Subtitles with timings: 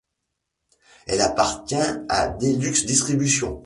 [1.05, 1.75] Elle appartient
[2.09, 3.59] à Deluxe Distribution.